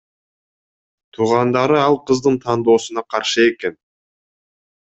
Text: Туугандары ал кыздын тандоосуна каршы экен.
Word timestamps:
Туугандары 1.13 1.77
ал 1.83 1.97
кыздын 2.07 2.41
тандоосуна 2.47 3.07
каршы 3.11 3.39
экен. 3.53 3.81